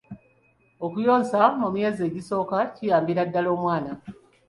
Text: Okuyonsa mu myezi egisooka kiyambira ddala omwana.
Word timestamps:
Okuyonsa 0.85 1.41
mu 1.59 1.67
myezi 1.75 2.01
egisooka 2.07 2.57
kiyambira 2.75 3.21
ddala 3.27 3.49
omwana. 3.55 3.91